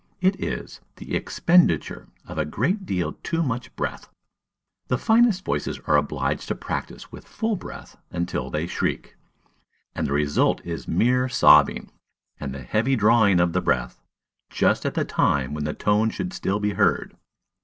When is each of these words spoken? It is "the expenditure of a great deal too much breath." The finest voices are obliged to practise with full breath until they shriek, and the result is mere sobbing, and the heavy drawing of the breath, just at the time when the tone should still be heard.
It 0.19 0.41
is 0.43 0.81
"the 0.95 1.15
expenditure 1.15 2.07
of 2.25 2.39
a 2.39 2.43
great 2.43 2.87
deal 2.87 3.13
too 3.21 3.43
much 3.43 3.75
breath." 3.75 4.09
The 4.87 4.97
finest 4.97 5.45
voices 5.45 5.79
are 5.85 5.95
obliged 5.95 6.47
to 6.47 6.55
practise 6.55 7.11
with 7.11 7.27
full 7.27 7.55
breath 7.55 7.97
until 8.09 8.49
they 8.49 8.65
shriek, 8.65 9.15
and 9.93 10.07
the 10.07 10.13
result 10.13 10.59
is 10.65 10.87
mere 10.87 11.29
sobbing, 11.29 11.91
and 12.39 12.51
the 12.51 12.63
heavy 12.63 12.95
drawing 12.95 13.39
of 13.39 13.53
the 13.53 13.61
breath, 13.61 14.01
just 14.49 14.87
at 14.87 14.95
the 14.95 15.05
time 15.05 15.53
when 15.53 15.65
the 15.65 15.73
tone 15.75 16.09
should 16.09 16.33
still 16.33 16.59
be 16.59 16.73
heard. 16.73 17.15